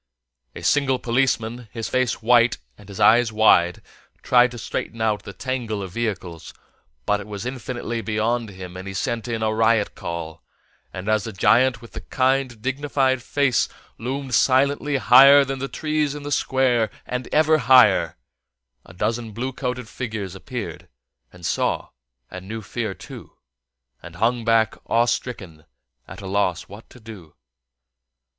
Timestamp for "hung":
24.15-24.43